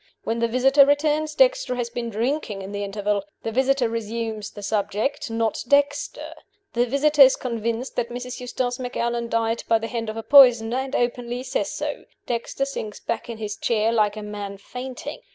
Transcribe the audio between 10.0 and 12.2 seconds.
of a poisoner, and openly says so.